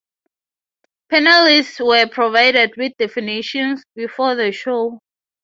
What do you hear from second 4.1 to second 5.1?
the show.